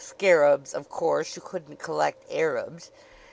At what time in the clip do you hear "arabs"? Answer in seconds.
2.31-2.89